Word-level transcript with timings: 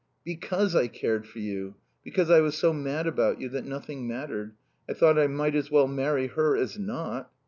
"Because 0.23 0.75
I 0.75 0.87
cared 0.87 1.27
for 1.27 1.37
you. 1.37 1.75
Because 2.03 2.31
I 2.31 2.39
was 2.41 2.57
so 2.57 2.73
mad 2.73 3.05
about 3.05 3.39
you 3.39 3.49
that 3.49 3.65
nothing 3.65 4.07
mattered. 4.07 4.55
I 4.89 4.93
thought 4.93 5.19
I 5.19 5.27
might 5.27 5.53
as 5.53 5.69
well 5.69 5.87
marry 5.87 6.25
her 6.25 6.57
as 6.57 6.79
not." 6.79 7.29